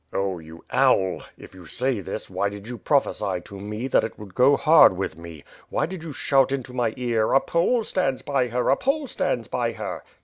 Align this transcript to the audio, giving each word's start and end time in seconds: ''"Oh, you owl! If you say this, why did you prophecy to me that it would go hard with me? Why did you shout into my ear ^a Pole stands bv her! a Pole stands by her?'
''"Oh, 0.23 0.39
you 0.39 0.63
owl! 0.71 1.21
If 1.37 1.53
you 1.53 1.67
say 1.67 1.99
this, 2.01 2.27
why 2.27 2.49
did 2.49 2.67
you 2.67 2.79
prophecy 2.79 3.39
to 3.45 3.59
me 3.59 3.87
that 3.89 4.03
it 4.03 4.17
would 4.17 4.33
go 4.33 4.57
hard 4.57 4.97
with 4.97 5.15
me? 5.15 5.43
Why 5.69 5.85
did 5.85 6.03
you 6.03 6.11
shout 6.11 6.51
into 6.51 6.73
my 6.73 6.95
ear 6.97 7.27
^a 7.27 7.45
Pole 7.45 7.83
stands 7.83 8.23
bv 8.23 8.49
her! 8.49 8.69
a 8.69 8.77
Pole 8.77 9.05
stands 9.05 9.47
by 9.47 9.73
her?' 9.73 10.01